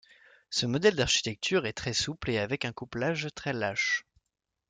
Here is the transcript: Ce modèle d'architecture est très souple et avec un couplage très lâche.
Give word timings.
Ce 0.49 0.65
modèle 0.65 0.95
d'architecture 0.95 1.67
est 1.67 1.73
très 1.73 1.93
souple 1.93 2.31
et 2.31 2.39
avec 2.39 2.65
un 2.65 2.71
couplage 2.73 3.27
très 3.35 3.53
lâche. 3.53 4.07